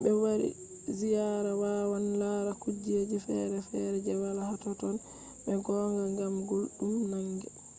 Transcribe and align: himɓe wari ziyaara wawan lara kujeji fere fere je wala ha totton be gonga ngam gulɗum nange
himɓe 0.03 0.19
wari 0.23 0.49
ziyaara 0.97 1.51
wawan 1.61 2.05
lara 2.21 2.51
kujeji 2.61 3.17
fere 3.25 3.57
fere 3.69 3.97
je 4.05 4.13
wala 4.21 4.41
ha 4.49 4.55
totton 4.63 4.95
be 5.43 5.51
gonga 5.65 6.03
ngam 6.13 6.33
gulɗum 6.47 6.93
nange 7.11 7.47